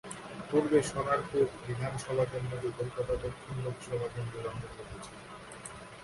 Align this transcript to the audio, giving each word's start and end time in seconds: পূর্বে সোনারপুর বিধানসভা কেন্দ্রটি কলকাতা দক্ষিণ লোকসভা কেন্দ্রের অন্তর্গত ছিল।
পূর্বে 0.49 0.79
সোনারপুর 0.83 1.45
বিধানসভা 1.65 2.25
কেন্দ্রটি 2.31 2.69
কলকাতা 2.77 3.13
দক্ষিণ 3.23 3.55
লোকসভা 3.65 4.07
কেন্দ্রের 4.13 4.45
অন্তর্গত 4.51 4.91
ছিল। 5.05 5.17